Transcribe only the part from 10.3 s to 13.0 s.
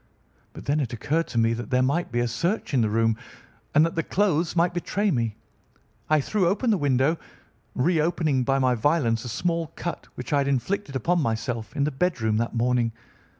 I had inflicted upon myself in the bedroom that morning.